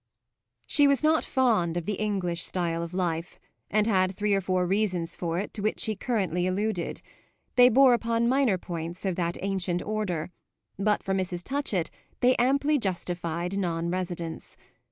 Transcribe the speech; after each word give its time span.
She 0.65 0.87
was 0.87 1.03
not 1.03 1.23
fond 1.23 1.77
of 1.77 1.85
the 1.85 1.93
English 1.93 2.41
style 2.43 2.81
of 2.81 2.95
life, 2.95 3.37
and 3.69 3.85
had 3.85 4.15
three 4.15 4.33
or 4.33 4.41
four 4.41 4.65
reasons 4.65 5.15
for 5.15 5.37
it 5.37 5.53
to 5.53 5.61
which 5.61 5.79
she 5.79 5.95
currently 5.95 6.47
alluded; 6.47 7.03
they 7.55 7.69
bore 7.69 7.93
upon 7.93 8.27
minor 8.27 8.57
points 8.57 9.05
of 9.05 9.15
that 9.17 9.37
ancient 9.43 9.83
order, 9.83 10.31
but 10.79 11.03
for 11.03 11.13
Mrs. 11.13 11.43
Touchett 11.43 11.91
they 12.19 12.35
amply 12.37 12.79
justified 12.79 13.59
non 13.59 13.91
residence. 13.91 14.57